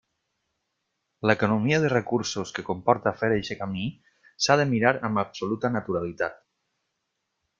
[1.31, 3.85] L'economia de recursos que comporta fer eixe camí
[4.45, 6.43] s'ha de mirar amb absoluta naturalitat.